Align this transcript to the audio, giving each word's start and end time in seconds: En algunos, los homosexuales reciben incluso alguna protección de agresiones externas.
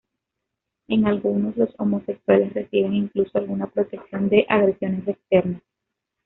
En 0.87 1.05
algunos, 1.05 1.55
los 1.57 1.69
homosexuales 1.79 2.51
reciben 2.55 2.95
incluso 2.95 3.37
alguna 3.37 3.67
protección 3.69 4.29
de 4.29 4.47
agresiones 4.49 5.07
externas. 5.07 5.61